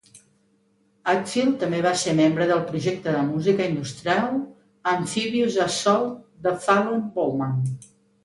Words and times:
Atfield 1.11 1.57
també 1.63 1.81
va 1.85 1.89
ser 2.03 2.13
membre 2.19 2.47
del 2.51 2.63
projecte 2.71 3.13
de 3.17 3.19
música 3.27 3.67
industrial 3.73 4.33
Amphibious 4.93 5.59
Assault 5.69 6.19
de 6.47 6.57
Fallon 6.65 7.05
Bowman. 7.19 7.63